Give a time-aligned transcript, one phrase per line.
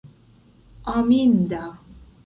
[0.93, 1.61] aminda